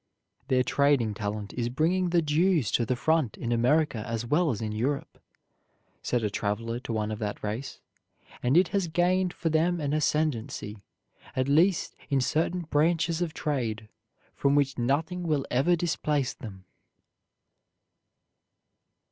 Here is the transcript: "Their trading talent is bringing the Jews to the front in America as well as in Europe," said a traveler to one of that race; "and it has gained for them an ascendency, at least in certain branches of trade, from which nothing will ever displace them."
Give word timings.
"Their 0.47 0.63
trading 0.63 1.13
talent 1.13 1.53
is 1.53 1.69
bringing 1.69 2.09
the 2.09 2.23
Jews 2.23 2.71
to 2.71 2.87
the 2.87 2.95
front 2.95 3.37
in 3.37 3.51
America 3.51 3.99
as 4.07 4.25
well 4.25 4.49
as 4.49 4.59
in 4.59 4.71
Europe," 4.71 5.21
said 6.01 6.23
a 6.23 6.29
traveler 6.31 6.79
to 6.79 6.91
one 6.93 7.11
of 7.11 7.19
that 7.19 7.43
race; 7.43 7.79
"and 8.41 8.57
it 8.57 8.69
has 8.69 8.87
gained 8.87 9.31
for 9.31 9.49
them 9.51 9.79
an 9.79 9.93
ascendency, 9.93 10.79
at 11.35 11.47
least 11.47 11.95
in 12.09 12.19
certain 12.19 12.61
branches 12.61 13.21
of 13.21 13.35
trade, 13.35 13.89
from 14.33 14.55
which 14.55 14.75
nothing 14.75 15.21
will 15.21 15.45
ever 15.51 15.75
displace 15.75 16.33
them." 16.33 16.65